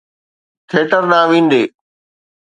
Theatre 0.69 1.03
ڏانهن 1.11 1.23
ويندي. 1.31 1.61